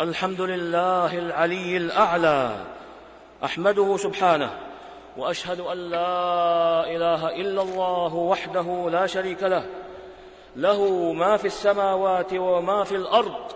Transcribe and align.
الحمد 0.00 0.40
لله 0.40 1.18
العلي 1.18 1.76
الأعلى 1.76 2.50
أحمده 3.44 3.96
سبحانه 3.96 4.50
وأشهد 5.16 5.60
أن 5.60 5.76
لا 5.76 6.84
إله 6.86 7.28
إلا 7.28 7.62
الله 7.62 8.14
وحده 8.14 8.88
لا 8.90 9.06
شريك 9.06 9.42
له 9.42 9.64
له 10.56 11.12
ما 11.12 11.36
في 11.36 11.44
السماوات 11.44 12.32
وما 12.32 12.84
في 12.84 12.96
الأرض 12.96 13.52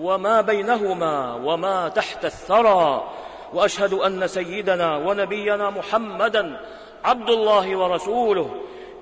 وما 0.00 0.40
بينهما 0.40 1.34
وما 1.34 1.88
تحت 1.88 2.24
الثرى 2.24 3.08
وأشهد 3.52 3.92
أن 3.92 4.26
سيدنا 4.26 4.96
ونبينا 4.96 5.70
محمدا 5.70 6.60
عبد 7.04 7.30
الله 7.30 7.76
ورسوله 7.76 8.50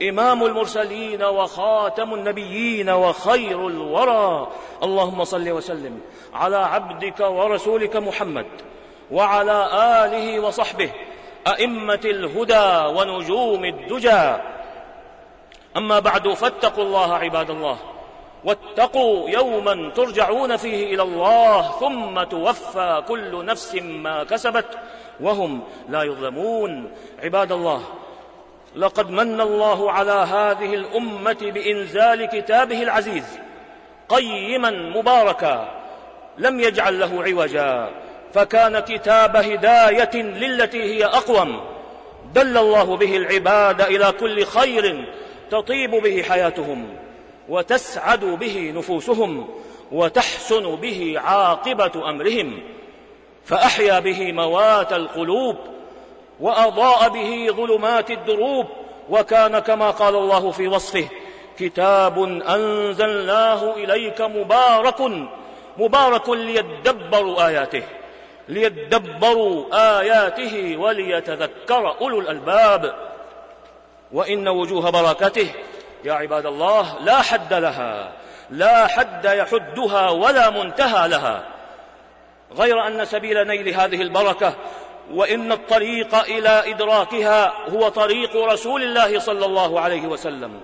إمام 0.03 0.45
المرسلين 0.45 1.23
وخاتم 1.23 2.15
النبيين 2.15 2.91
وخير 2.91 3.67
الورى. 3.69 4.49
اللهم 4.83 5.25
صل 5.25 5.51
وسلم 5.51 6.01
على 6.35 6.57
عبدك 6.57 7.21
ورسولك 7.21 7.97
محمد 7.97 8.47
وعلى 9.11 9.69
آله 10.05 10.41
وصحبه 10.41 10.91
أئمة 11.47 12.01
الهدى 12.05 12.99
ونجوم 12.99 13.65
الدجى. 13.65 14.37
أما 15.77 15.99
بعد 15.99 16.29
فاتقوا 16.29 16.85
الله 16.85 17.15
عباد 17.15 17.51
الله 17.51 17.77
واتقوا 18.45 19.31
يوما 19.31 19.91
ترجعون 19.91 20.57
فيه 20.57 20.95
إلى 20.95 21.03
الله 21.03 21.63
ثم 21.63 22.23
توفى 22.23 23.03
كل 23.09 23.45
نفس 23.45 23.75
ما 23.75 24.25
كسبت 24.25 24.79
وهم 25.21 25.61
لا 25.89 26.03
يظلمون. 26.03 26.93
عباد 27.23 27.53
الله 27.53 27.83
لقد 28.77 29.11
من 29.11 29.41
الله 29.41 29.93
على 29.93 30.13
هذه 30.13 30.75
الأمة 30.75 31.39
بإنزال 31.41 32.27
كتابه 32.27 32.83
العزيز 32.83 33.25
قيما 34.09 34.71
مباركا 34.71 35.69
لم 36.39 36.61
يجعل 36.61 37.01
له 37.01 37.23
عوجا 37.23 37.91
فكان 38.35 38.81
كتاب 38.81 39.37
هداية 39.37 40.17
للتي 40.23 40.83
هي 40.83 41.05
أقوم. 41.05 41.61
دل 42.35 42.59
الله 42.59 42.97
به 42.97 43.17
العباد 43.17 43.81
إلى 43.81 44.13
كل 44.21 44.45
خير 44.45 45.15
تطيب 45.51 45.91
به 45.91 46.23
حياتهم 46.23 46.89
وتسعد 47.49 48.25
به 48.25 48.73
نفوسهم 48.77 49.49
وتحسن 49.93 50.77
به 50.77 51.15
عاقبة 51.19 52.11
أمرهم 52.11 52.61
فأحيا 53.45 53.99
به 54.01 54.33
موات 54.33 54.93
القلوب 54.93 55.57
وأضاء 56.41 57.09
به 57.09 57.47
ظلمات 57.51 58.11
الدروب 58.11 58.67
وكان 59.11 59.59
كما 59.59 59.91
قال 59.91 60.15
الله 60.15 60.51
في 60.51 60.69
وصفه 60.69 61.09
كتاب 61.59 62.19
أنزلناه 62.49 63.75
إليك 63.75 64.21
مبارك 64.21 65.01
مبارك 65.79 66.29
ليدبروا 66.29 67.47
آياته 67.47 67.83
ليدبروا 68.49 69.65
آياته 70.01 70.77
وليتذكر 70.77 71.97
أولو 72.01 72.21
الألباب. 72.21 72.95
وإن 74.13 74.49
وجوه 74.49 74.91
بركته 74.91 75.51
يا 76.05 76.13
عباد 76.13 76.47
الله 76.47 76.99
لا 77.05 77.23
حد 77.23 77.55
لها 77.55 78.13
لا 78.51 78.87
حد 78.87 79.25
يحدها 79.25 80.11
ولا 80.11 80.51
منتهى 80.51 81.09
لها. 81.09 81.43
غير 82.53 82.87
أن 82.87 83.05
سبيل 83.05 83.45
نيل 83.45 83.69
هذه 83.69 84.03
البركة 84.03 84.55
وإن 85.15 85.53
الطريق 85.53 86.15
إلى 86.15 86.71
إدراكها 86.71 87.53
هو 87.69 87.89
طريق 87.89 88.37
رسول 88.37 88.83
الله 88.83 89.19
صلى 89.19 89.47
الله 89.47 89.81
عليه 89.81 90.07
وسلم. 90.07 90.61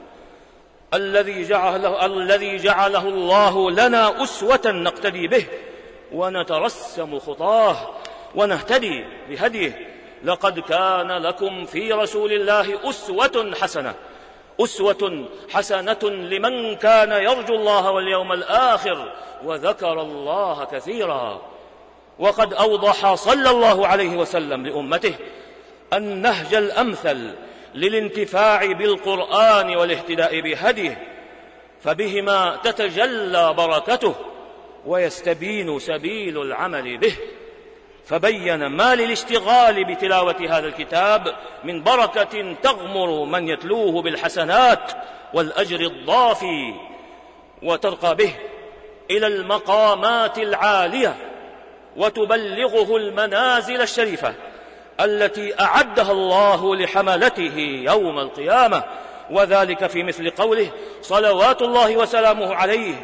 الذي 0.95 1.43
جعله, 1.43 2.07
الذي 2.07 2.57
جعله 2.57 3.09
الله 3.09 3.71
لنا 3.71 4.23
أسوة 4.23 4.61
نقتدي 4.67 5.29
به 5.29 5.47
ونترسم 6.13 7.19
خطاه 7.19 7.77
ونهتدي 8.35 9.05
بهديه. 9.29 9.89
لقد 10.25 10.61
كان 10.61 11.13
لكم 11.13 11.65
في 11.65 11.93
رسول 11.93 12.33
الله 12.33 12.91
أسوة 12.91 13.55
حسنة. 13.61 13.95
أسوة 14.61 15.25
حسنة 15.51 15.99
لمن 16.03 16.77
كان 16.77 17.13
يرجو 17.13 17.55
الله 17.55 17.91
واليوم 17.91 18.33
الآخر 18.33 19.13
وذكر 19.45 20.01
الله 20.01 20.65
كثيرا. 20.65 21.41
وقد 22.19 22.55
أوضح 22.55 23.15
صلى 23.15 23.51
الله 23.51 23.87
عليه 23.87 24.17
وسلم 24.17 24.67
لأمته 24.67 25.15
النهج 25.93 26.55
الأمثل 26.55 27.35
للانتفاع 27.75 28.73
بالقرآن 28.73 29.77
والاهتداء 29.77 30.41
بهديه 30.41 30.99
فبهما 31.83 32.57
تتجلى 32.65 33.53
بركته 33.53 34.15
ويستبين 34.87 35.79
سبيل 35.79 36.43
العمل 36.43 36.99
به. 36.99 37.17
فبين 38.07 38.67
ما 38.67 38.95
للاشتغال 38.95 39.85
بتلاوة 39.85 40.37
هذا 40.49 40.67
الكتاب 40.67 41.37
من 41.65 41.83
بركة 41.83 42.55
تغمر 42.63 43.25
من 43.25 43.49
يتلوه 43.49 44.03
بالحسنات 44.03 44.93
والأجر 45.35 45.81
الضافي 45.81 46.75
وترقى 47.63 48.15
به 48.15 48.33
إلى 49.11 49.27
المقامات 49.27 50.39
العالية. 50.39 51.17
وتبلغه 51.97 52.97
المنازل 52.97 53.83
الشريفة 53.83 54.35
التي 55.01 55.61
أعدها 55.61 56.13
الله 56.13 56.77
لحملته 56.77 57.59
يوم 57.89 58.19
القيامة. 58.19 58.85
وذلك 59.31 59.87
في 59.87 60.03
مثل 60.03 60.31
قوله 60.31 60.71
صلوات 61.03 61.63
الله 61.63 61.97
وسلامه 61.97 62.55
عليه 62.55 62.95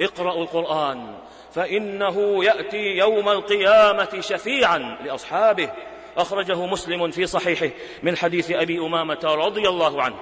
اقرأوا 0.00 0.42
القرآن 0.42 1.14
فإنه 1.54 2.44
يأتي 2.44 2.96
يوم 2.96 3.28
القيامة 3.28 4.20
شفيعا 4.20 4.98
لأصحابه. 5.04 5.70
أخرجه 6.16 6.66
مسلم 6.66 7.10
في 7.10 7.26
صحيحه 7.26 7.68
من 8.02 8.16
حديث 8.16 8.50
أبي 8.50 8.78
أمامة 8.78 9.20
رضي 9.24 9.68
الله 9.68 10.02
عنه. 10.02 10.16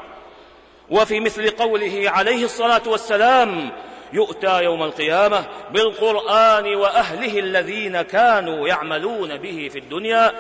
وفي 0.91 1.21
مثل 1.21 1.51
قوله 1.51 2.03
عليه 2.07 2.45
الصلاة 2.45 2.83
والسلام 2.87 3.71
يؤتى 4.13 4.65
يوم 4.65 4.83
القيامة 4.83 5.45
بالقرآن 5.71 6.75
وأهله 6.75 7.39
الذين 7.39 8.03
كانوا 8.03 8.69
يعملون 8.69 9.37
به 9.37 9.69
في 9.73 9.79
الدنيا 9.79 10.33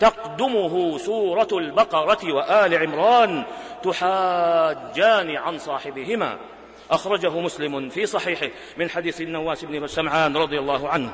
تقدمه 0.00 0.98
سورة 0.98 1.48
البقرة 1.52 2.32
وآل 2.32 2.74
عمران 2.74 3.44
تحاجان 3.82 5.36
عن 5.36 5.58
صاحبهما. 5.58 6.38
أخرجه 6.90 7.30
مسلم 7.30 7.88
في 7.88 8.06
صحيحه 8.06 8.48
من 8.76 8.90
حديث 8.90 9.20
النواس 9.20 9.64
بن 9.64 9.86
سمعان 9.86 10.36
رضي 10.36 10.58
الله 10.58 10.88
عنه. 10.88 11.12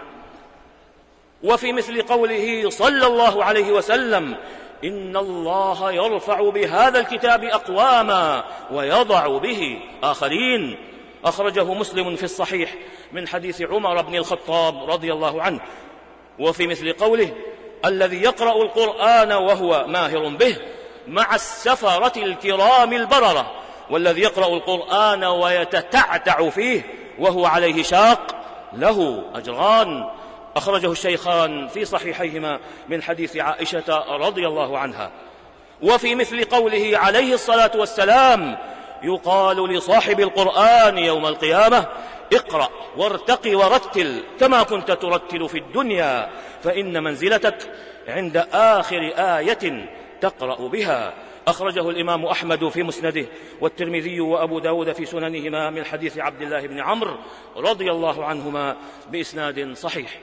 وفي 1.43 1.73
مثل 1.73 2.03
قوله 2.03 2.71
صلى 2.71 3.07
الله 3.07 3.45
عليه 3.45 3.73
وسلم 3.73 4.37
إن 4.85 5.17
الله 5.17 5.93
يرفع 5.93 6.51
بهذا 6.51 7.01
الكتاب 7.01 7.45
أقواما 7.45 8.45
ويضع 8.71 9.39
به 9.39 9.81
آخرين. 10.03 10.77
أخرجه 11.25 11.65
مسلم 11.65 12.17
في 12.17 12.25
الصحيح 12.25 12.75
من 13.13 13.29
حديث 13.29 13.63
عمر 13.63 14.03
بن 14.03 14.15
الخطاب 14.15 14.91
رضي 14.91 15.13
الله 15.13 15.43
عنه 15.43 15.61
وفي 16.39 16.67
مثل 16.67 16.93
قوله 16.93 17.33
الذي 17.85 18.23
يقرأ 18.23 18.63
القرآن 18.63 19.33
وهو 19.33 19.85
ماهر 19.89 20.29
به 20.29 20.57
مع 21.09 21.35
السفرة 21.35 22.13
الكرام 22.17 22.93
البررة 22.93 23.53
والذي 23.91 24.21
يقرأ 24.21 24.47
القرآن 24.47 25.25
ويتتعتع 25.25 26.49
فيه 26.49 26.83
وهو 27.19 27.47
عليه 27.47 27.83
شاق 27.83 28.37
له 28.73 29.25
أجران. 29.35 30.11
أخرجه 30.57 30.93
الشيخان 30.93 31.69
في 31.69 31.85
صحيحيهما 31.85 32.61
من 32.89 33.03
حديث 33.03 33.37
عائشة 33.37 34.17
رضي 34.17 34.47
الله 34.47 34.79
عنها. 34.79 35.11
وفي 35.83 36.15
مثل 36.15 36.45
قوله 36.45 36.99
عليه 36.99 37.35
الصلاة 37.35 37.71
والسلام 37.75 38.59
يقال 39.03 39.69
لصاحب 39.69 40.21
القرآن 40.21 40.99
يوم 40.99 41.27
القيامة 41.27 41.87
اقرأ 42.33 42.69
وارتق 42.97 43.59
ورتل 43.59 44.23
كما 44.41 44.63
كنت 44.63 44.91
ترتل 44.91 45.49
في 45.49 45.59
الدنيا 45.59 46.31
فإن 46.63 47.03
منزلتك 47.03 47.57
عند 48.09 48.37
آخر 48.53 49.13
آية 49.17 49.89
تقرأ 50.21 50.69
بها. 50.69 51.15
أخرجه 51.49 51.91
الإمام 51.91 52.27
أحمد 52.27 52.69
في 52.69 52.83
مسنده 52.83 53.27
والترمذي 53.61 54.21
وأبو 54.21 54.59
داود 54.59 54.93
في 54.93 55.07
سننهما 55.07 55.71
من 55.71 55.85
حديث 55.85 56.19
عبد 56.19 56.43
الله 56.43 56.67
بن 56.67 56.81
عمرو 56.81 57.17
رضي 57.57 57.91
الله 57.91 58.25
عنهما 58.25 58.77
بإسناد 59.11 59.73
صحيح. 59.77 60.19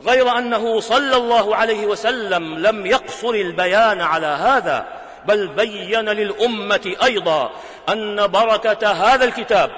غير 0.00 0.38
أنه 0.38 0.80
صلى 0.80 1.16
الله 1.16 1.56
عليه 1.56 1.86
وسلم 1.86 2.58
لم 2.58 2.86
يقصر 2.86 3.30
البيان 3.30 4.00
على 4.00 4.26
هذا 4.26 4.97
بل 5.26 5.46
بين 5.48 6.08
للأمة 6.08 6.96
أيضا 7.02 7.50
أن 7.88 8.26
بركة 8.26 8.92
هذا 8.92 9.24
الكتاب 9.24 9.70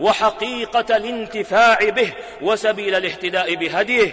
وحقيقة 0.00 0.96
الانتفاع 0.96 1.78
به 1.88 2.12
وسبيل 2.42 2.94
الاهتداء 2.94 3.54
بهديه 3.54 4.12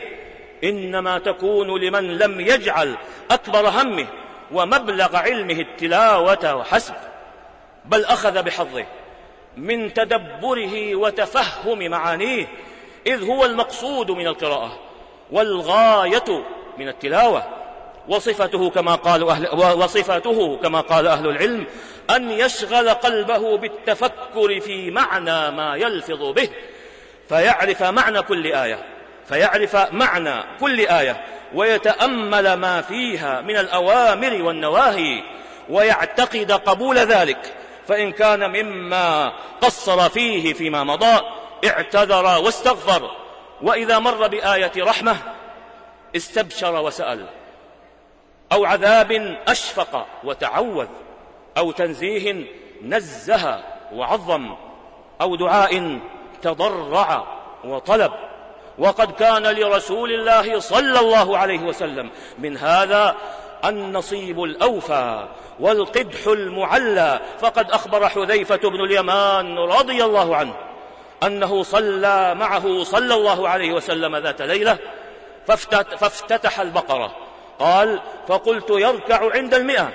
إنما 0.64 1.20
تكون 1.20 1.82
لمن 1.82 2.18
لم 2.18 2.42
يجعل 2.42 2.96
أكبر 3.32 3.70
همه 3.70 4.08
ومبلغ 4.52 5.16
علمه 5.16 5.60
التلاوة 5.60 6.56
وحسب 6.56 6.94
بل 7.86 8.06
أخذ 8.06 8.44
بحظه 8.44 8.86
من 9.58 9.94
تدبره 9.94 10.96
وتفهم 10.96 11.80
معانيه 11.90 12.48
إذ 13.08 13.24
هو 13.24 13.46
المقصود 13.46 14.12
من 14.12 14.28
القراءة 14.28 14.80
والغاية 15.32 16.44
من 16.78 16.88
التلاوة. 16.88 17.63
وصفته 18.08 18.70
كما 18.70 18.96
قالوا 18.96 19.32
أهل 19.32 19.48
وصفته 19.56 20.60
كما 20.64 20.82
قال 20.82 21.08
أهل 21.08 21.30
العلم 21.30 21.66
أن 22.10 22.32
يشغل 22.32 22.90
قلبه 22.90 23.58
بالتفكر 23.58 24.60
في 24.60 24.92
معنى 24.92 25.52
ما 25.52 25.76
يلفظ 25.76 26.32
به. 26.32 26.50
فيعرف 27.30 27.84
معنى 27.84 28.22
كل 28.22 28.54
آية. 28.54 28.86
فيعرف 29.28 29.76
معنى 29.76 30.44
كل 30.60 30.80
آية. 30.80 31.26
ويتأمل 31.54 32.54
ما 32.54 32.82
فيها 32.82 33.42
من 33.42 33.58
الأوامر 33.58 34.42
والنواهي. 34.42 35.24
ويعتقد 35.70 36.52
قبول 36.52 36.98
ذلك. 36.98 37.54
فإن 37.88 38.12
كان 38.12 38.50
مما 38.50 39.34
قصر 39.62 40.10
فيه 40.10 40.54
فيما 40.54 40.84
مضى 40.84 41.22
اعتذر 41.68 42.40
واستغفر. 42.40 43.12
وإذا 43.62 44.00
مر 44.00 44.28
بآية 44.28 44.72
رحمة 44.78 45.16
استبشر 46.16 46.82
وسأل. 46.82 47.26
أو 48.54 48.66
عذاب 48.66 49.38
أشفق 49.48 50.08
وتعوذ 50.24 50.88
أو 51.58 51.72
تنزيه 51.72 52.46
نزه 52.84 53.64
وعظم 53.94 54.56
أو 55.22 55.36
دعاء 55.36 56.00
تضرع 56.42 57.28
وطلب. 57.64 58.12
وقد 58.78 59.12
كان 59.12 59.44
لرسول 59.44 60.12
الله 60.12 60.60
صلى 60.60 61.00
الله 61.00 61.38
عليه 61.38 61.60
وسلم 61.60 62.10
من 62.40 62.58
هذا 62.58 63.16
النصيب 63.66 64.44
الأوفى 64.44 65.28
والقدح 65.60 66.28
المعلى. 66.28 67.20
فقد 67.40 67.72
أخبر 67.72 68.10
حذيفة 68.10 68.70
بن 68.70 68.84
اليمان 68.84 69.58
رضي 69.58 70.04
الله 70.04 70.36
عنه 70.36 70.54
أنه 71.24 71.64
صلى 71.64 72.36
معه 72.36 72.84
صلى 72.84 73.16
الله 73.16 73.50
عليه 73.50 73.74
وسلم 73.74 74.16
ذات 74.16 74.42
ليلة 74.42 74.78
فافتتح 75.98 76.60
البقرة. 76.60 77.16
قال 77.64 78.00
فقلت 78.28 78.70
يركع 78.70 79.34
عند 79.34 79.54
المئة 79.54 79.90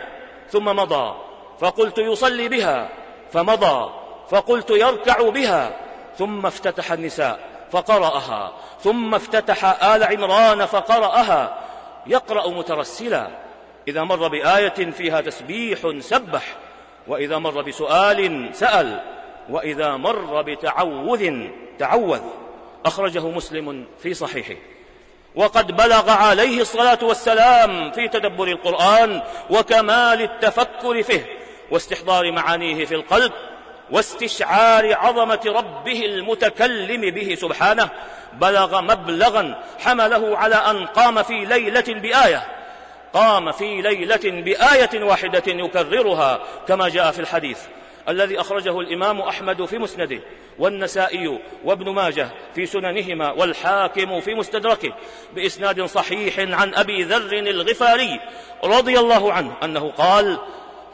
ثم 0.50 0.64
مضى 0.64 1.14
فقلت 1.60 1.98
يصلي 1.98 2.48
بها 2.48 2.88
فمضى 3.32 3.90
فقلت 4.30 4.70
يركع 4.70 5.28
بها 5.28 5.80
ثم 6.18 6.46
افتتح 6.46 6.92
النساء 6.92 7.40
فقرأها 7.70 8.52
ثم 8.80 9.14
افتتح 9.14 9.84
آل 9.84 10.04
عمران 10.04 10.66
فقرأها. 10.66 11.58
يقرأ 12.06 12.48
مترسلا 12.48 13.28
إذا 13.88 14.04
مر 14.04 14.28
بآية 14.28 14.90
فيها 14.90 15.20
تسبيح 15.20 15.78
سبح 15.98 16.56
وإذا 17.06 17.38
مر 17.38 17.62
بسؤال 17.62 18.48
سأل 18.52 19.00
وإذا 19.50 19.96
مر 19.96 20.42
بتعوذ 20.42 21.48
تعوذ. 21.78 22.20
أخرجه 22.86 23.28
مسلم 23.28 23.86
في 24.02 24.14
صحيحه. 24.14 24.60
وقد 25.34 25.76
بلغ 25.76 26.10
عليه 26.10 26.60
الصلاة 26.60 26.98
والسلام 27.02 27.92
في 27.92 28.08
تدبر 28.08 28.48
القرآن 28.48 29.22
وكمال 29.50 30.22
التفكر 30.22 31.02
فيه 31.02 31.26
واستحضار 31.70 32.32
معانيه 32.32 32.84
في 32.84 32.94
القلب 32.94 33.32
واستشعار 33.90 34.94
عظمة 34.94 35.40
ربه 35.46 36.04
المتكلم 36.04 37.00
به 37.00 37.34
سبحانه 37.34 37.88
بلغ 38.32 38.80
مبلغا 38.80 39.62
حمله 39.78 40.38
على 40.38 40.54
أن 40.54 40.86
قام 40.86 41.22
في 41.22 41.44
ليلة 41.44 41.84
بآية. 41.88 42.46
قام 43.12 43.52
في 43.52 43.82
ليلة 43.82 44.20
بآية 44.24 45.04
واحدة 45.04 45.42
يكررها 45.46 46.40
كما 46.68 46.88
جاء 46.88 47.10
في 47.10 47.18
الحديث. 47.18 47.58
الذي 48.08 48.40
أخرجه 48.40 48.80
الإمام 48.80 49.20
أحمد 49.20 49.64
في 49.64 49.78
مسنده 49.78 50.20
والنسائي 50.58 51.38
وابن 51.64 51.90
ماجه 51.90 52.28
في 52.54 52.66
سننهما 52.66 53.30
والحاكم 53.30 54.20
في 54.20 54.34
مستدركه 54.34 54.92
بإسناد 55.34 55.84
صحيح 55.84 56.38
عن 56.38 56.74
أبي 56.74 57.02
ذر 57.02 57.32
الغفاري 57.32 58.20
رضي 58.64 58.98
الله 58.98 59.32
عنه 59.32 59.52
أنه 59.62 59.90
قال 59.90 60.38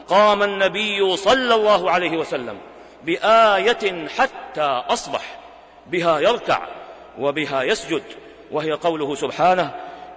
قام 0.07 0.43
النبي 0.43 1.17
صلى 1.17 1.55
الله 1.55 1.91
عليه 1.91 2.17
وسلم 2.17 2.57
بآية 3.03 4.07
حتى 4.07 4.83
أصبح 4.89 5.39
بها 5.87 6.19
يركع 6.19 6.67
وبها 7.19 7.63
يسجد 7.63 8.03
وهي 8.51 8.71
قوله 8.71 9.15
سبحانه 9.15 9.71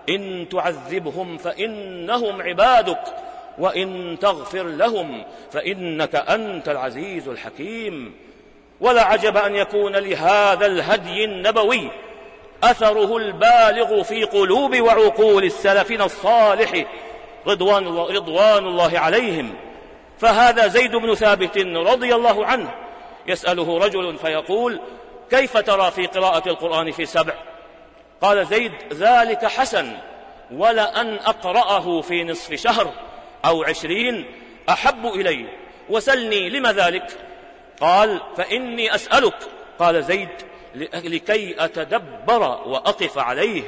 إن 0.09 0.49
تعذبهم 0.49 1.39
فإنهم 1.39 2.43
عبادك 2.43 3.01
وإن 3.59 4.19
تغفر 4.21 4.63
لهم 4.63 5.25
فإنك 5.53 6.15
أنت 6.15 6.69
العزيز 6.69 7.29
الحكيم. 7.29 8.15
ولا 8.81 9.05
عجب 9.05 9.37
أن 9.37 9.57
يكون 9.57 9.97
لهذا 9.97 10.67
الهدي 10.67 11.25
النبوي 11.25 11.91
أثره 12.65 13.17
البالغ 13.17 14.03
في 14.03 14.25
قلوب 14.25 14.81
وعقول 14.81 15.45
السلفنا 15.45 16.05
الصالح 16.05 16.85
رضوان 17.47 17.87
الله, 17.87 18.15
رضوان 18.15 18.67
الله 18.67 18.99
عليهم. 18.99 19.55
فهذا 20.19 20.67
زيد 20.67 20.97
بن 20.97 21.15
ثابت 21.15 21.59
رضي 21.59 22.15
الله 22.15 22.47
عنه 22.47 22.75
يسأله 23.27 23.79
رجل 23.79 24.17
فيقول 24.17 24.81
كيف 25.31 25.57
ترى 25.57 25.91
في 25.91 26.07
قراءة 26.07 26.49
القرآن 26.49 26.91
في 26.91 27.07
سبع؟ 27.07 27.35
قال 28.21 28.47
زيد 28.47 28.73
ذلك 28.93 29.45
حسن 29.45 29.93
ولأن 30.53 31.15
أقرأه 31.15 32.01
في 32.01 32.25
نصف 32.25 32.55
شهر. 32.55 32.93
أو 33.45 33.63
عشرين 33.63 34.25
أحب 34.69 35.07
إلي. 35.07 35.47
وسلني 35.89 36.49
لم 36.49 36.67
ذلك؟ 36.67 37.19
قال 37.81 38.21
فإني 38.37 38.95
أسألك 38.95 39.37
قال 39.79 40.05
زيد 40.05 40.29
لكي 41.05 41.65
أتدبر 41.65 42.43
وأقف 42.67 43.19
عليه. 43.19 43.63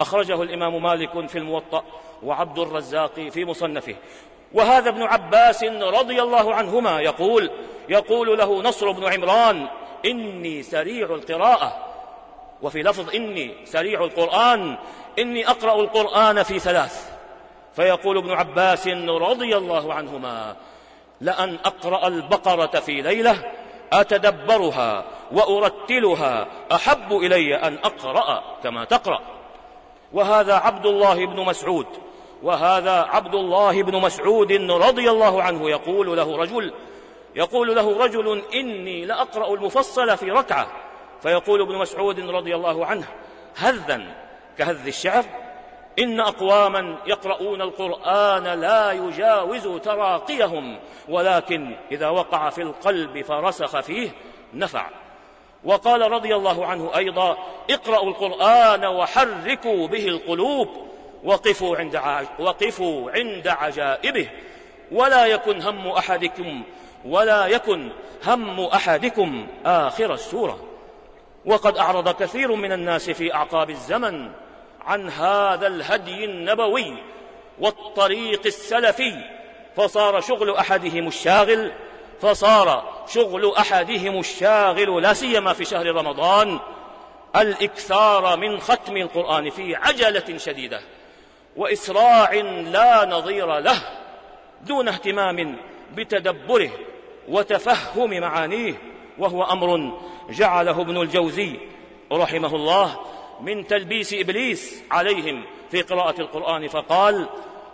أخرجه 0.00 0.42
الإمام 0.42 0.82
مالك 0.82 1.26
في 1.26 1.38
الموطأ 1.38 1.84
وعبد 2.22 2.58
الرزاق 2.58 3.20
في 3.20 3.44
مصنفه. 3.44 3.94
وهذا 4.52 4.88
ابن 4.88 5.02
عباس 5.02 5.64
رضي 5.64 6.22
الله 6.22 6.54
عنهما 6.54 7.00
يقول 7.00 7.50
يقول 7.88 8.38
له 8.38 8.62
نصر 8.62 8.90
بن 8.90 9.12
عمران 9.12 9.66
إني 10.04 10.62
سريع 10.62 11.06
القراءة. 11.06 11.94
وفي 12.62 12.82
لفظ 12.82 13.14
إني 13.14 13.54
سريع 13.64 14.04
القرآن 14.04 14.76
إني 15.18 15.48
أقرأ 15.48 15.80
القرآن 15.80 16.42
في 16.42 16.58
ثلاث. 16.58 17.13
فيقول 17.76 18.18
ابن 18.18 18.30
عباس 18.30 18.88
رضي 19.08 19.56
الله 19.56 19.94
عنهما 19.94 20.56
لأن 21.20 21.58
أقرأ 21.64 22.06
البقرة 22.06 22.80
في 22.80 23.02
ليلة 23.02 23.52
أتدبرها 23.92 25.04
وأرتلها 25.32 26.46
أحب 26.72 27.12
إلي 27.12 27.56
أن 27.56 27.78
أقرأ 27.84 28.42
كما 28.62 28.84
تقرأ. 28.84 29.20
وهذا 30.12 30.54
عبد 30.54 30.86
الله 30.86 31.26
بن 31.26 31.40
مسعود 31.40 31.86
وهذا 32.42 33.00
عبد 33.00 33.34
الله 33.34 33.82
بن 33.82 34.00
مسعود 34.00 34.52
رضي 34.70 35.10
الله 35.10 35.42
عنه 35.42 35.70
يقول 35.70 36.16
له 36.16 36.36
رجل 36.36 36.72
يقول 37.34 37.76
له 37.76 38.04
رجل 38.04 38.42
إني 38.54 39.04
لأقرأ 39.04 39.54
المفصل 39.54 40.16
في 40.16 40.30
ركعة. 40.30 40.66
فيقول 41.22 41.60
ابن 41.60 41.78
مسعود 41.78 42.20
رضي 42.20 42.54
الله 42.54 42.86
عنه 42.86 43.06
هذا 43.56 44.02
كهذ 44.58 44.86
الشعر 44.86 45.24
إن 45.98 46.20
أقواما 46.20 46.96
يقرؤون 47.06 47.62
القرآن 47.62 48.44
لا 48.60 48.92
يجاوز 48.92 49.80
تراقيهم 49.80 50.78
ولكن 51.08 51.76
إذا 51.92 52.08
وقع 52.08 52.50
في 52.50 52.62
القلب 52.62 53.22
فرسخ 53.22 53.80
فيه 53.80 54.10
نفع. 54.54 54.86
وقال 55.64 56.12
رضي 56.12 56.34
الله 56.34 56.66
عنه 56.66 56.90
أيضا 56.96 57.38
اقرأوا 57.70 58.08
القرآن 58.08 58.84
وحركوا 58.84 59.88
به 59.88 60.08
القلوب 60.08 60.68
وقفوا 61.24 61.76
عند, 61.76 62.00
وقفوا 62.38 63.10
عند 63.10 63.48
عجائبه. 63.48 64.28
ولا 64.92 65.26
يكن 65.26 65.62
هم 65.62 65.88
أحدكم 65.88 66.62
ولا 67.04 67.46
يكن 67.46 67.90
هم 68.26 68.60
أحدكم 68.60 69.46
آخر 69.66 70.14
السورة. 70.14 70.58
وقد 71.46 71.76
أعرض 71.78 72.08
كثير 72.08 72.54
من 72.54 72.72
الناس 72.72 73.10
في 73.10 73.34
أعقاب 73.34 73.70
الزمن 73.70 74.30
عن 74.86 75.10
هذا 75.10 75.66
الهدي 75.66 76.24
النبوي 76.24 76.96
والطريق 77.58 78.40
السلفي 78.46 79.14
فصار 79.76 80.20
شغل 80.20 80.56
أحدهم 80.56 81.08
الشاغل 81.08 81.72
فصار 82.20 82.94
شغل 83.08 83.54
أحدهم 83.58 84.20
الشاغل 84.20 85.02
لا 85.02 85.12
سيما 85.12 85.52
في 85.52 85.64
شهر 85.64 85.86
رمضان 85.86 86.58
الإكثار 87.36 88.36
من 88.36 88.60
ختم 88.60 88.96
القرآن 88.96 89.50
في 89.50 89.74
عجلة 89.74 90.38
شديدة 90.38 90.80
وإسراع 91.56 92.34
لا 92.72 93.04
نظير 93.04 93.58
له 93.58 93.82
دون 94.62 94.88
اهتمام 94.88 95.56
بتدبره 95.94 96.70
وتفهم 97.28 98.20
معانيه 98.20 98.74
وهو 99.18 99.42
أمر 99.42 99.98
جعله 100.30 100.80
ابن 100.80 101.00
الجوزي 101.00 101.56
رحمه 102.12 102.56
الله 102.56 102.96
من 103.40 103.66
تلبيس 103.66 104.12
إبليس 104.12 104.82
عليهم 104.90 105.44
في 105.70 105.82
قراءة 105.82 106.20
القرآن 106.20 106.68
فقال 106.68 107.26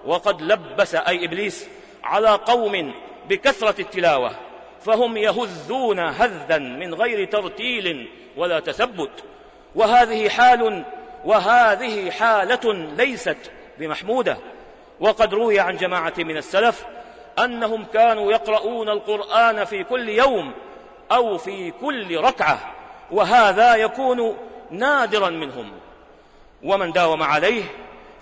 وقد 0.06 0.42
لبس 0.42 0.94
أي 0.94 1.24
إبليس 1.24 1.68
على 2.04 2.28
قوم 2.28 2.94
بكثرة 3.28 3.80
التلاوة 3.80 4.30
فهم 4.80 5.16
يهذون 5.16 5.98
هذا 5.98 6.58
من 6.58 6.94
غير 6.94 7.24
ترتيل 7.28 8.08
ولا 8.36 8.60
تثبت 8.60 9.24
وهذه 9.74 10.28
حال 10.28 10.84
وهذه 11.24 12.10
حالة 12.10 12.72
ليست 12.72 13.50
بمحمودة 13.78 14.38
وقد 15.00 15.34
روي 15.34 15.60
عن 15.60 15.76
جماعة 15.76 16.14
من 16.18 16.36
السلف 16.36 16.84
أنهم 17.38 17.84
كانوا 17.84 18.32
يقرؤون 18.32 18.88
القرآن 18.88 19.64
في 19.64 19.84
كل 19.84 20.08
يوم 20.08 20.52
أو 21.12 21.38
في 21.38 21.70
كل 21.70 22.16
ركعة 22.16 22.74
وهذا 23.10 23.74
يكون 23.74 24.36
نادرا 24.70 25.30
منهم. 25.30 25.72
ومن 26.62 26.92
داوم 26.92 27.22
عليه 27.22 27.64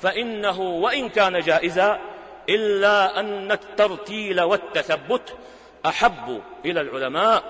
فإنه 0.01 0.61
وإن 0.61 1.09
كان 1.09 1.41
جائزا 1.41 2.01
إلا 2.49 3.21
أن 3.21 3.53
الترتيل 3.53 4.41
والتثبت 4.41 5.35
أحب 5.87 6.41
إلى 6.65 6.81
العلماء. 6.81 7.43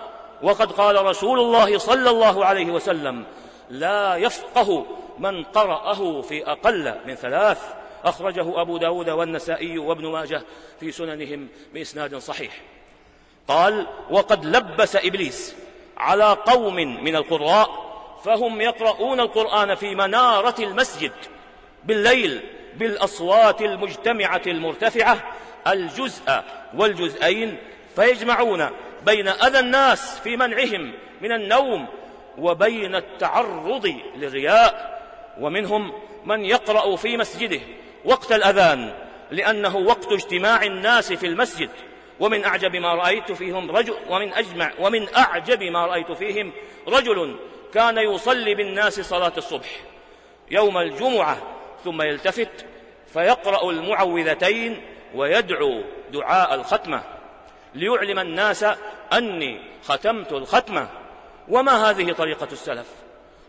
وقد 0.42 0.72
قال 0.72 1.04
رسول 1.04 1.38
الله 1.38 1.78
صلى 1.78 2.10
الله 2.10 2.44
عليه 2.44 2.66
وسلم 2.66 3.24
لا 3.70 4.16
يفقه 4.16 4.86
من 5.18 5.44
قرأه 5.44 6.22
في 6.22 6.46
أقل 6.46 6.94
من 7.06 7.14
ثلاث 7.14 7.62
أخرجه 8.04 8.60
أبو 8.60 8.78
داود 8.78 9.10
والنسائي 9.10 9.78
وابن 9.78 10.06
ماجه 10.06 10.42
في 10.80 10.92
سننهم 10.92 11.48
بإسناد 11.74 12.16
صحيح. 12.16 12.60
قال 13.48 13.86
وقد 14.10 14.44
لبس 14.44 14.96
إبليس 14.96 15.54
على 15.96 16.36
قوم 16.46 16.74
من 16.74 17.16
القراء 17.16 17.87
فهم 18.24 18.60
يقرؤون 18.60 19.20
القرآن 19.20 19.74
في 19.74 19.94
منارة 19.94 20.54
المسجد 20.58 21.12
بالليل 21.84 22.40
بالأصوات 22.76 23.62
المجتمعة 23.62 24.42
المرتفعة 24.46 25.18
الجزء 25.66 26.42
والجزئين 26.74 27.56
فيجمعون 27.96 28.70
بين 29.06 29.28
أذى 29.28 29.58
الناس 29.58 30.18
في 30.18 30.36
منعهم 30.36 30.92
من 31.20 31.32
النوم 31.32 31.86
وبين 32.38 32.94
التعرض 32.94 33.94
للرياء 34.16 34.98
ومنهم 35.40 35.92
من 36.24 36.44
يقرأ 36.44 36.96
في 36.96 37.16
مسجده 37.16 37.60
وقت 38.04 38.32
الأذان 38.32 38.94
لأنه 39.30 39.76
وقت 39.76 40.12
اجتماع 40.12 40.62
الناس 40.62 41.12
في 41.12 41.26
المسجد 41.26 41.70
ومن 42.20 42.44
أعجب 42.44 42.76
ما 42.76 42.94
رأيت 42.94 43.32
فيهم 43.32 43.70
رجل 43.70 43.94
ومن 44.10 44.32
أجمع 44.32 44.72
ومن 44.78 45.14
أعجب 45.16 45.62
ما 45.62 45.86
رأيت 45.86 46.12
فيهم 46.12 46.52
رجل 46.88 47.36
كان 47.74 47.98
يصلي 47.98 48.54
بالناس 48.54 49.00
صلاة 49.00 49.32
الصبح 49.36 49.80
يوم 50.50 50.78
الجمعة 50.78 51.38
ثم 51.84 52.02
يلتفت 52.02 52.66
فيقرأ 53.06 53.70
المعوذتين 53.70 54.82
ويدعو 55.14 55.82
دعاء 56.12 56.54
الختمة 56.54 57.02
ليعلم 57.74 58.18
الناس 58.18 58.64
أني 59.12 59.60
ختمت 59.84 60.32
الختمة. 60.32 60.88
وما 61.48 61.90
هذه 61.90 62.12
طريقة 62.12 62.48
السلف؟ 62.52 62.86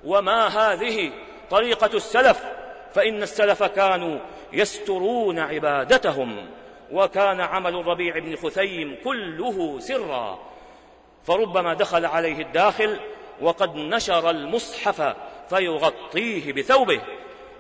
وما 0.06 0.48
هذه 0.48 1.12
طريقة 1.50 1.98
السلف؟ 1.98 2.44
فإن 2.94 3.24
السلف 3.24 3.64
كانوا 3.64 4.20
يسترون 4.54 5.40
عبادتهم 5.40 6.50
وكان 6.92 7.42
عمل 7.42 7.76
الربيع 7.76 8.20
بن 8.20 8.36
خثيم 8.36 8.98
كله 9.04 9.80
سرا. 9.80 10.40
فربما 11.24 11.74
دخل 11.74 12.06
عليه 12.06 12.42
الداخل 12.42 13.00
وقد 13.42 13.76
نشر 13.76 14.30
المصحف 14.30 15.16
فيغطيه 15.50 16.54
بثوبه. 16.54 17.02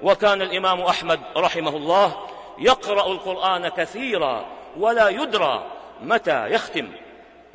وكان 0.01 0.41
الإمام 0.41 0.81
أحمد 0.81 1.19
رحمه 1.37 1.77
الله 1.77 2.17
يقرأ 2.59 3.11
القرآن 3.11 3.67
كثيرا 3.67 4.45
ولا 4.77 5.09
يدرى 5.09 5.65
متى 6.01 6.47
يختم. 6.47 6.91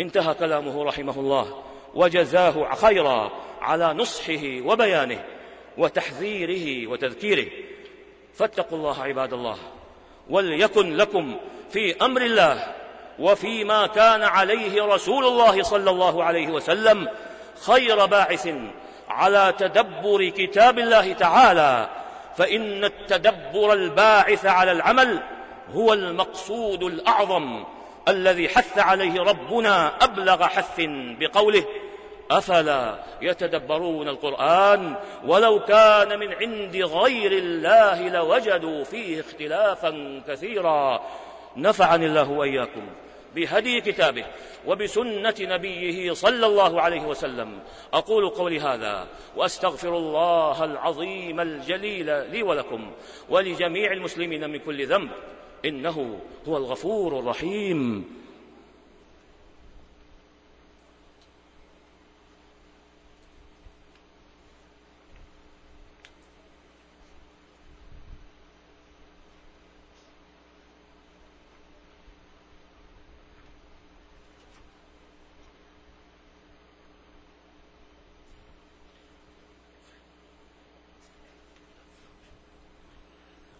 انتهى 0.00 0.34
كلامه 0.34 0.84
رحمه 0.84 1.14
الله. 1.20 1.62
وجزاه 1.94 2.74
خيرا 2.74 3.30
على 3.60 3.92
نصحه 3.92 4.60
وبيانه 4.64 5.24
وتحذيره 5.78 6.90
وتذكيره. 6.90 7.46
فاتقوا 8.34 8.78
الله 8.78 9.02
عباد 9.02 9.32
الله. 9.32 9.56
وليكن 10.30 10.96
لكم 10.96 11.36
في 11.70 12.04
أمر 12.04 12.22
الله 12.22 12.74
وفيما 13.18 13.86
كان 13.86 14.22
عليه 14.22 14.84
رسول 14.84 15.26
الله 15.26 15.62
صلى 15.62 15.90
الله 15.90 16.24
عليه 16.24 16.48
وسلم 16.48 17.08
خير 17.60 18.06
باعث 18.06 18.48
على 19.08 19.54
تدبر 19.58 20.28
كتاب 20.28 20.78
الله 20.78 21.12
تعالى. 21.12 21.88
فإن 22.36 22.84
التدبر 22.84 23.72
الباعث 23.72 24.46
على 24.46 24.72
العمل 24.72 25.20
هو 25.74 25.92
المقصود 25.92 26.82
الأعظم 26.82 27.64
الذي 28.08 28.48
حث 28.48 28.78
عليه 28.78 29.22
ربنا 29.22 30.04
أبلغ 30.04 30.44
حث 30.44 30.80
بقوله 31.20 31.64
أفلا 32.30 32.98
يتدبرون 33.20 34.08
القرآن 34.08 34.94
ولو 35.26 35.60
كان 35.60 36.18
من 36.18 36.34
عند 36.34 36.76
غير 36.76 37.32
الله 37.32 38.08
لوجدوا 38.08 38.84
فيه 38.84 39.20
اختلافا 39.20 40.22
كثيرا. 40.28 41.00
نفعني 41.56 42.06
الله 42.06 42.30
وإياكم. 42.30 42.86
بهدي 43.34 43.80
كتابه 43.80 44.24
وبسنة 44.66 45.34
نبيه 45.40 46.12
صلى 46.12 46.46
الله 46.46 46.80
عليه 46.80 47.02
وسلم. 47.02 47.58
أقول 47.92 48.28
قولي 48.28 48.60
هذا 48.60 49.06
وأستغفر 49.36 49.96
الله 49.96 50.64
العظيم 50.64 51.40
الجليل 51.40 52.30
لي 52.30 52.42
ولكم 52.42 52.90
ولجميع 53.28 53.92
المسلمين 53.92 54.50
من 54.50 54.58
كل 54.58 54.86
ذنب. 54.86 55.10
إنه 55.64 56.20
هو 56.48 56.56
الغفور 56.56 57.18
الرحيم. 57.18 58.04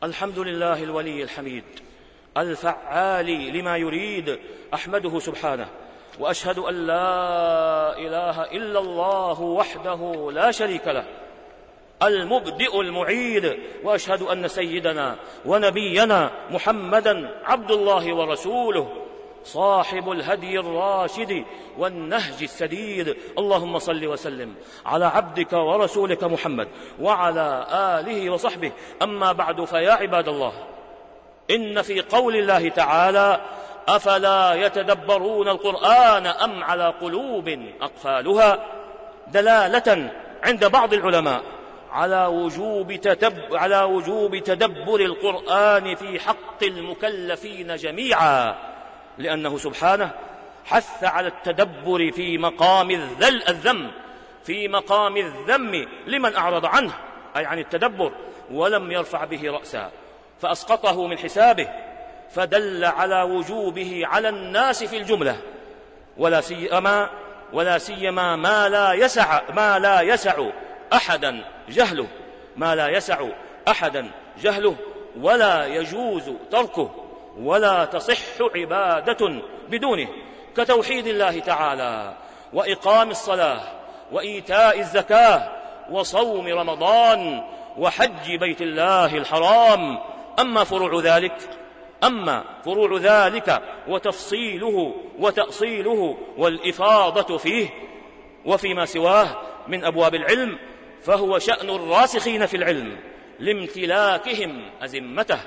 الحمد 0.05 0.39
لله 0.39 0.83
الولي 0.83 1.23
الحميد 1.23 1.65
الفعال 2.37 3.27
لما 3.27 3.77
يريد 3.77 4.39
أحمده 4.75 5.19
سبحانه 5.19 5.69
وأشهد 6.19 6.59
أن 6.59 6.87
لا 6.87 7.99
إله 7.99 8.45
إلا 8.45 8.79
الله 8.79 9.41
وحده 9.41 10.31
لا 10.33 10.51
شريك 10.51 10.89
له 10.89 11.05
المبدئ 12.03 12.81
المعيد 12.81 13.59
وأشهد 13.85 14.23
أن 14.23 14.49
سيدنا 14.49 15.17
ونبينا 15.45 16.31
محمدا 16.51 17.41
عبد 17.45 17.71
الله 17.71 18.15
ورسوله. 18.15 19.04
صاحب 19.45 20.11
الهدي 20.11 20.59
الراشد 20.59 21.45
والنهج 21.79 22.43
السديد. 22.43 23.17
اللهم 23.39 23.79
صل 23.79 24.07
وسلم 24.07 24.55
على 24.87 25.07
عبدك 25.07 25.53
ورسولك 25.53 26.25
محمد 26.25 26.69
وعلى 27.01 27.67
آله 27.73 28.31
وصحبه. 28.31 28.73
أما 29.03 29.33
بعد 29.33 29.65
فيا 29.65 29.93
عباد 29.93 30.29
الله 30.29 30.53
إن 31.51 31.83
في 31.83 32.01
قول 32.01 32.37
الله 32.37 32.69
تعالى 32.69 33.41
أفلا 33.89 34.55
يتدبرون 34.55 35.49
القرآن 35.49 36.27
أم 36.27 36.65
على 36.65 36.95
قلوب 37.01 37.49
أقفالها؟ 37.81 38.65
دلالة 39.29 40.11
عند 40.43 40.65
بعض 40.65 40.95
العلماء 40.95 41.43
على 41.93 42.27
وجوب 42.27 42.93
تتب 42.93 43.55
على 43.55 43.83
وجوب 43.83 44.39
تدبر 44.39 45.01
القرآن 45.01 45.95
في 45.95 46.21
حق 46.21 46.63
المكلفين 46.63 47.77
جميعا. 47.77 48.74
لأنه 49.19 49.59
سبحانه 49.59 50.11
حث 50.65 51.05
على 51.05 51.29
التدبر 51.29 52.13
في 52.13 52.39
مقام 52.39 52.91
الذل 52.91 53.49
الذم 53.49 53.91
في 54.45 54.69
مقام 54.69 55.17
الذم 55.17 55.89
لمن 56.07 56.37
أعرض 56.37 56.67
عنه 56.67 56.93
أي 57.37 57.47
عن 57.47 57.59
التدبر 57.59 58.13
ولم 58.51 58.93
يرفع 58.93 59.25
به 59.25 59.51
رأسا 59.51 59.91
فأسقطه 60.41 61.07
من 61.07 61.19
حسابه 61.19 61.69
فدل 62.31 62.85
على 62.85 63.23
وجوبه 63.23 64.03
على 64.05 64.29
الناس 64.29 64.85
في 64.85 64.97
الجملة 64.97 65.37
ولا 66.17 66.41
سيما 66.41 67.11
ولا 67.53 67.79
سيما 67.79 68.37
ما 68.37 68.69
لا 68.69 68.93
يسع 68.93 69.41
ما 69.51 69.79
لا 69.79 70.01
يسع 70.01 70.47
أحدا 70.93 71.45
جهله 71.69 72.07
ما 72.57 72.75
لا 72.75 72.89
يسع 72.89 73.29
أحدا 73.69 74.11
جهله 74.43 74.77
ولا 75.21 75.67
يجوز 75.67 76.31
تركه. 76.51 77.04
ولا 77.39 77.85
تصح 77.85 78.41
عبادة 78.55 79.43
بدونه. 79.71 80.09
كتوحيد 80.57 81.07
الله 81.07 81.39
تعالى 81.39 82.17
وإقام 82.53 83.11
الصلاة 83.11 83.61
وإيتاء 84.13 84.81
الزكاة 84.81 85.53
وصوم 85.91 86.49
رمضان 86.49 87.43
وحج 87.79 88.37
بيت 88.41 88.63
الله 88.63 89.17
الحرام. 89.17 89.99
أما 90.41 90.65
فروع 90.65 91.01
ذلك 91.01 91.37
أما 92.05 92.45
فروع 92.65 92.99
ذلك 92.99 93.63
وتفصيله 93.89 94.95
وتأصيله 95.19 96.17
والإفاضة 96.37 97.39
فيه 97.39 97.69
وفيما 98.45 98.85
سواه 98.85 99.27
من 99.69 99.85
أبواب 99.85 100.15
العلم 100.15 100.59
فهو 101.03 101.39
شأن 101.39 101.71
الراسخين 101.71 102.47
في 102.47 102.57
العلم 102.57 102.97
لامتلاكهم 103.39 104.71
أزمته. 104.83 105.39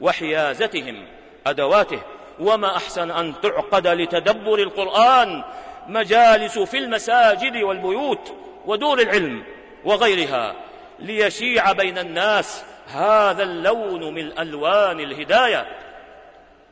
وحيازتهم 0.00 1.06
أدواته 1.46 2.00
وما 2.40 2.76
أحسن 2.76 3.10
أن 3.10 3.34
تعقد 3.42 3.86
لتدبر 3.86 4.58
القرآن 4.58 5.44
مجالس 5.88 6.58
في 6.58 6.78
المساجد 6.78 7.56
والبيوت 7.56 8.34
ودور 8.66 9.00
العلم 9.00 9.44
وغيرها 9.84 10.54
ليشيع 10.98 11.72
بين 11.72 11.98
الناس 11.98 12.64
هذا 12.88 13.42
اللون 13.42 14.14
من 14.14 14.38
ألوان 14.38 15.00
الهداية 15.00 15.66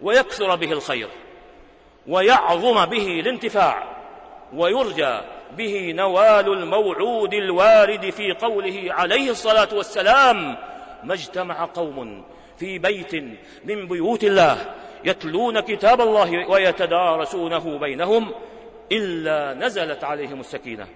ويكثر 0.00 0.56
به 0.56 0.72
الخير 0.72 1.08
ويعظم 2.08 2.86
به 2.86 3.20
الانتفاع 3.20 3.96
ويرجى 4.54 5.20
به 5.56 5.92
نوال 5.96 6.52
الموعود 6.52 7.34
الوارد 7.34 8.10
في 8.10 8.32
قوله 8.32 8.86
عليه 8.88 9.30
الصلاة 9.30 9.68
والسلام 9.72 10.56
ما 11.04 11.14
اجتمع 11.14 11.64
قوم 11.64 12.24
في 12.58 12.78
بيت 12.78 13.14
من 13.64 13.88
بيوت 13.88 14.24
الله 14.24 14.74
يتلون 15.04 15.60
كتاب 15.60 16.00
الله 16.00 16.50
ويتدارسونه 16.50 17.78
بينهم 17.78 18.32
إلا 18.92 19.54
نزلت 19.54 20.04
عليهم 20.04 20.40
السكينة 20.40 20.86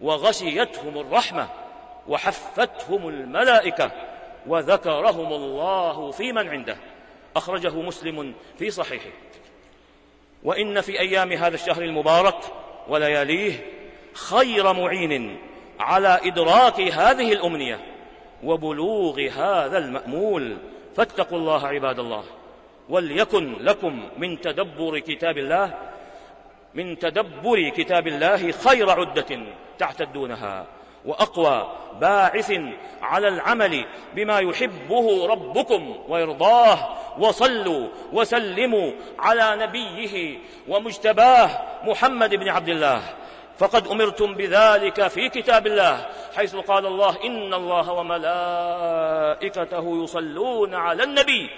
وغشيتهم 0.00 0.98
الرحمة 0.98 1.48
وحفتهم 2.08 3.08
الملائكة 3.08 3.90
وذكرهم 4.46 5.32
الله 5.32 6.10
في 6.10 6.32
من 6.32 6.48
عنده. 6.48 6.76
أخرجه 7.36 7.74
مسلم 7.74 8.34
في 8.58 8.70
صحيحه. 8.70 9.10
وإن 10.42 10.80
في 10.80 11.00
أيام 11.00 11.32
هذا 11.32 11.54
الشهر 11.54 11.82
المبارك 11.82 12.38
ولياليه 12.88 13.66
خير 14.12 14.72
معين 14.72 15.38
على 15.80 16.20
إدراك 16.22 16.80
هذه 16.80 17.32
الأمنية 17.32 17.80
وبلوغ 18.44 19.20
هذا 19.20 19.78
المأمول 19.78 20.56
فاتقوا 20.96 21.38
الله 21.38 21.66
عباد 21.66 21.98
الله. 21.98 22.24
وليكن 22.88 23.56
لكم 23.60 24.08
من 24.18 24.40
تدبر 24.40 24.98
كتاب 24.98 25.38
الله 25.38 25.74
من 26.74 26.98
تدبر 26.98 27.68
كتاب 27.68 28.06
الله 28.06 28.52
خير 28.52 28.90
عدة 28.90 29.38
تعتدونها 29.78 30.66
وأقوى 31.04 31.72
باعث 32.00 32.52
على 33.02 33.28
العمل 33.28 33.84
بما 34.14 34.38
يحبه 34.38 35.26
ربكم 35.26 35.96
ويرضاه. 36.08 36.78
وصلوا 37.18 37.88
وسلموا 38.12 38.92
على 39.18 39.66
نبيه 39.66 40.38
ومجتباه 40.68 41.50
محمد 41.84 42.34
بن 42.34 42.48
عبد 42.48 42.68
الله. 42.68 43.02
فقد 43.58 43.88
أمرتم 43.88 44.34
بذلك 44.34 45.08
في 45.08 45.28
كتاب 45.28 45.66
الله 45.66 46.06
حيث 46.36 46.56
قال 46.56 46.86
الله 46.86 47.16
إن 47.24 47.54
الله 47.54 47.92
وملائكته 47.92 49.24
يصلون 50.04 50.74
على 50.74 51.02
النبي. 51.04 51.50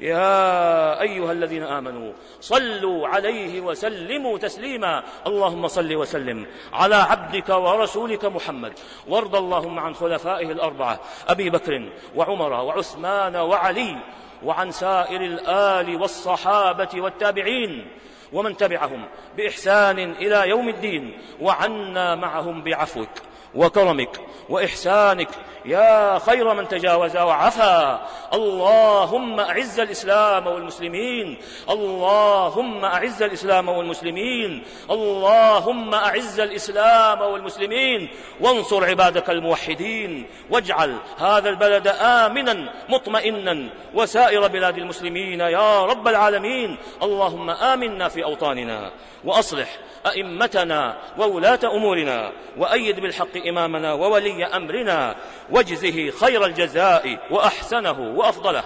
يا 0.00 1.00
أيها 1.00 1.32
الذين 1.32 1.62
آمنوا 1.62 2.12
صلوا 2.40 3.08
عليه 3.08 3.60
وسلموا 3.60 4.38
تسليما. 4.38 5.02
اللهم 5.26 5.68
صل 5.68 5.94
وسلم 5.94 6.46
على 6.72 6.94
عبدك 6.94 7.48
ورسولك 7.48 8.24
محمد. 8.24 8.72
وارض 9.08 9.36
اللهم 9.36 9.78
عن 9.78 9.94
خلفائه 9.94 10.52
الأربعة 10.52 11.00
أبي 11.28 11.50
بكر 11.50 11.92
وعمر 12.16 12.52
وعثمان 12.52 13.36
وعلي 13.36 13.96
وعن 14.42 14.70
سائر 14.70 15.20
الآل 15.20 15.96
والصحابة 15.96 16.88
والتابعين. 16.94 17.86
ومن 18.32 18.56
تبعهم 18.56 19.04
بإحسان 19.36 19.98
إلى 19.98 20.48
يوم 20.48 20.68
الدين 20.68 21.18
وعنا 21.40 22.14
معهم 22.14 22.62
بعفوك. 22.62 23.08
وكرمك 23.54 24.20
وإحسانك. 24.48 25.28
يا 25.64 26.18
خير 26.18 26.54
من 26.54 26.68
تجاوز 26.68 27.16
وعفا. 27.16 28.00
اللهم 28.34 29.40
أعز 29.40 29.80
الإسلام 29.80 30.46
والمسلمين. 30.46 31.38
اللهم 31.70 32.84
أعز 32.84 33.22
الإسلام 33.22 33.68
والمسلمين. 33.68 34.64
اللهم 34.90 35.94
أعز 35.94 36.40
الإسلام 36.40 37.20
والمسلمين. 37.20 38.08
وانصر 38.40 38.84
عبادك 38.84 39.30
الموحدين. 39.30 40.26
واجعل 40.50 40.96
هذا 41.18 41.48
البلد 41.48 41.88
آمنا 42.00 42.72
مطمئنا. 42.88 43.68
وسائر 43.94 44.46
بلاد 44.46 44.78
المسلمين 44.78 45.40
يا 45.40 45.84
رب 45.86 46.08
العالمين. 46.08 46.76
اللهم 47.02 47.50
آمنا 47.50 48.08
في 48.08 48.24
أوطاننا. 48.24 48.90
وأصلح 49.24 49.78
أئمتنا 50.06 50.96
وولاة 51.18 51.60
أمورنا. 51.64 52.32
وأيد 52.58 53.00
بالحق 53.00 53.36
إمامنا 53.48 53.92
وولي 53.92 54.44
أمرنا 54.44 55.16
واجزه 55.50 56.10
خير 56.10 56.46
الجزاء 56.46 57.18
وأحسنه 57.30 58.00
وأفضله. 58.00 58.64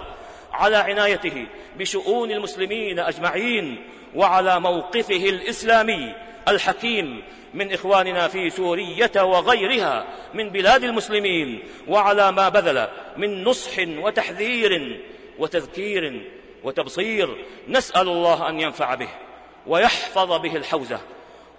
على 0.54 0.76
عنايته 0.76 1.46
بشؤون 1.78 2.30
المسلمين 2.30 2.98
أجمعين 2.98 3.84
وعلى 4.14 4.60
موقفه 4.60 5.28
الإسلامي 5.28 6.14
الحكيم 6.48 7.22
من 7.54 7.72
إخواننا 7.72 8.28
في 8.28 8.50
سورية 8.50 9.12
وغيرها 9.16 10.06
من 10.34 10.50
بلاد 10.50 10.84
المسلمين 10.84 11.62
وعلى 11.88 12.32
ما 12.32 12.48
بذل 12.48 12.88
من 13.16 13.44
نصح 13.44 13.72
وتحذير 13.78 15.00
وتذكير 15.38 16.30
وتبصير 16.64 17.44
نسأل 17.68 18.08
الله 18.08 18.48
أن 18.48 18.60
ينفع 18.60 18.94
به 18.94 19.08
ويحفظ 19.66 20.32
به 20.32 20.56
الحوزة 20.56 21.00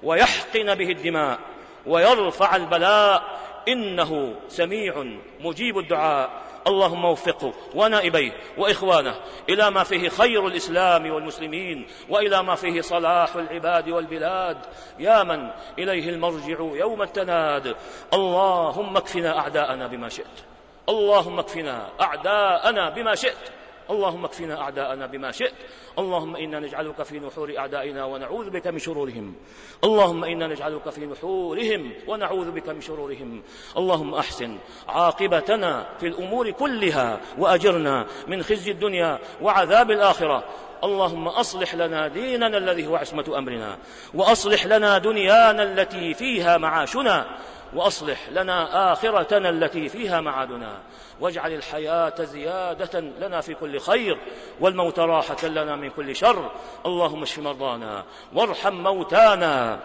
ويحقن 0.04 0.76
به 0.76 0.90
الدماء 0.92 1.40
ويرفع 1.88 2.56
البلاء. 2.56 3.24
إنه 3.68 4.36
سميع 4.48 5.06
مجيب 5.40 5.78
الدعاء. 5.78 6.30
اللهم 6.68 7.06
وفقه 7.06 7.54
ونائبيه 7.76 8.32
وإخوانه 8.58 9.16
إلى 9.50 9.72
ما 9.72 9.84
فيه 9.84 10.10
خير 10.10 10.48
الإسلام 10.48 11.12
والمسلمين 11.12 11.88
وإلى 12.10 12.44
ما 12.44 12.56
فيه 12.56 12.82
صلاح 12.82 13.36
العباد 13.36 13.90
والبلاد. 13.90 14.58
يا 15.00 15.24
من 15.24 15.50
إليه 15.80 16.10
المرجع 16.10 16.60
يوم 16.60 17.02
التناد. 17.02 17.76
اللهم 18.14 18.98
اكفنا 18.98 19.40
أعداءنا 19.40 19.88
بما 19.88 20.10
شئت. 20.10 20.44
اللهم 20.90 21.40
اكفنا 21.40 21.90
أعداءنا 22.02 22.90
بما 22.90 23.16
شئت. 23.16 23.55
اللهم 23.90 24.26
اكفنا 24.26 24.62
أعداءنا 24.62 25.06
بما 25.06 25.32
شئت. 25.32 25.54
اللهم 26.00 26.36
إنا 26.36 26.60
نجعلك 26.60 27.04
في 27.04 27.20
نحور 27.20 27.58
أعدائنا 27.58 28.06
ونعوذ 28.06 28.50
بك 28.50 28.68
من 28.68 28.80
شرورهم. 28.80 29.36
اللهم 29.84 30.24
إنا 30.24 30.48
نجعلك 30.48 30.90
في 30.90 31.06
نحورهم 31.06 31.94
ونعوذ 32.08 32.52
بك 32.52 32.70
من 32.70 32.82
شرورهم. 32.82 33.44
اللهم 33.78 34.14
أحسن 34.14 34.58
عاقبتنا 34.88 35.88
في 36.00 36.08
الأمور 36.08 36.52
كلها 36.52 37.20
وأجرنا 37.38 38.06
من 38.28 38.44
خزي 38.44 38.72
الدنيا 38.72 39.20
وعذاب 39.42 39.92
الآخرة. 39.92 40.44
اللهم 40.84 41.28
أصلح 41.28 41.76
لنا 41.76 42.08
ديننا 42.08 42.58
الذي 42.58 42.88
هو 42.88 42.96
عصمة 42.96 43.38
أمرنا. 43.38 43.78
وأصلح 44.14 44.66
لنا 44.66 44.98
دنيانا 44.98 45.64
التي 45.64 46.14
فيها 46.14 46.58
معاشنا. 46.58 47.38
وأصلح 47.74 48.30
لنا 48.30 48.94
آخرتنا 48.94 49.50
التي 49.50 49.90
فيها 49.90 50.22
معادنا 50.22 50.78
واجعل 51.20 51.54
الحياة 51.54 52.14
زيادة 52.20 53.00
لنا 53.00 53.42
في 53.42 53.54
كل 53.54 53.80
خير 53.80 54.18
والموت 54.60 55.00
راحة 55.00 55.48
لنا 55.48 55.76
من 55.76 55.90
كل 55.90 56.16
شر. 56.16 56.52
اللهم 56.86 57.24
اشف 57.24 57.40
مرضانا 57.40 58.04
وارحم 58.34 58.74
موتانا. 58.74 59.80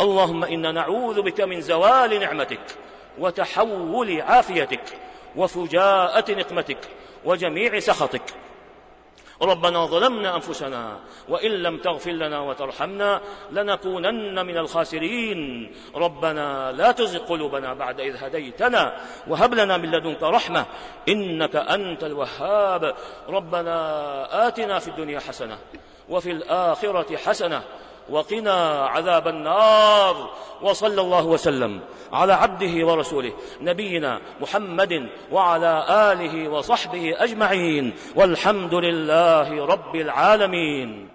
اللهم 0.00 0.44
إنا 0.44 0.72
نعوذ 0.72 1.22
بك 1.22 1.40
من 1.40 1.60
زوال 1.60 2.20
نعمتك 2.20 2.76
وتحول 3.18 4.20
عافيتك 4.20 4.98
وفجاءة 5.36 6.32
نقمتك 6.32 6.78
وجميع 7.24 7.78
سخطك. 7.78 8.22
ربنا 9.42 9.86
ظلمنا 9.86 10.36
أنفسنا 10.36 10.96
وإن 11.28 11.50
لم 11.50 11.78
تغفر 11.78 12.10
لنا 12.10 12.40
وترحمنا 12.40 13.20
لنكونن 13.50 14.46
من 14.46 14.56
الخاسرين. 14.58 15.72
ربنا 15.94 16.72
لا 16.72 16.92
تزغ 16.92 17.18
قلوبنا 17.18 17.74
بعد 17.74 18.00
إذ 18.00 18.24
هديتنا 18.24 18.96
وهب 19.26 19.54
لنا 19.54 19.76
من 19.76 19.90
لدنك 19.90 20.22
رحمة. 20.22 20.66
إنك 21.08 21.56
أنت 21.56 22.04
الوهاب. 22.04 22.94
ربنا 23.28 24.48
آتنا 24.48 24.78
في 24.78 24.88
الدنيا 24.88 25.20
حسنة 25.20 25.58
وفي 26.08 26.30
الآخرة 26.30 27.16
حسنة 27.16 27.62
وقنا 28.10 28.86
عذاب 28.86 29.28
النار. 29.28 30.30
وصلى 30.62 31.00
الله 31.00 31.26
وسلم 31.26 31.80
على 32.12 32.32
عبده 32.32 32.86
ورسوله 32.86 33.32
نبينا 33.60 34.20
محمد 34.40 35.08
وعلى 35.32 35.86
آله 35.88 36.48
وصحبه 36.48 37.14
أجمعين. 37.18 37.92
والحمد 38.16 38.74
لله 38.74 39.66
رب 39.66 39.96
العالمين. 39.96 41.08